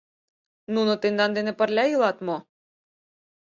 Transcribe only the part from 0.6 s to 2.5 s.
—Нуно тендан дене пырля илат мо?